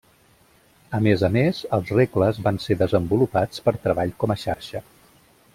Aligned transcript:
A 0.97 1.01
més 1.07 1.23
a 1.27 1.29
més, 1.35 1.59
els 1.77 1.93
regles 1.97 2.41
van 2.49 2.59
ser 2.65 2.79
desenvolupats 2.81 3.65
per 3.69 3.77
treball 3.85 4.19
com 4.25 4.35
a 4.37 4.43
xarxa. 4.47 4.87